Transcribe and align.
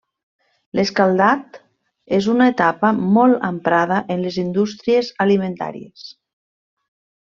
L'escaldat 0.79 1.59
és 2.19 2.31
una 2.33 2.49
etapa 2.53 2.93
molt 3.19 3.47
emprada 3.53 4.03
en 4.17 4.27
les 4.27 4.43
indústries 4.49 5.15
alimentàries. 5.31 6.13